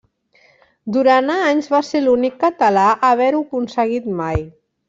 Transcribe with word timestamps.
Durant 0.95 1.29
anys 1.33 1.69
va 1.75 1.83
ser 1.91 2.01
l'únic 2.05 2.41
català 2.47 2.89
a 2.95 2.99
haver-ho 3.13 3.47
aconseguit 3.49 4.13
mai. 4.25 4.47